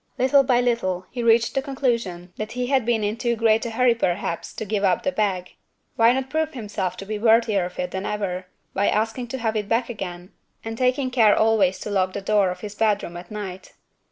[0.17, 3.69] Little by little, he reached the conclusion that he had been in too great a
[3.69, 5.53] hurry perhaps to give up the bag.
[5.95, 9.55] Why not prove himself to be worthier of it than ever, by asking to have
[9.55, 10.31] it back again,
[10.65, 13.73] and taking care always to lock the door of his bedroom at night?